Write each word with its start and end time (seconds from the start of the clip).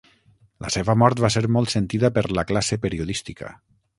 La 0.63 0.71
seva 0.75 0.95
mort 1.01 1.21
va 1.25 1.31
ser 1.35 1.43
molt 1.57 1.73
sentida 1.75 2.11
per 2.17 2.25
la 2.39 2.47
classe 2.53 2.83
periodística. 2.87 3.55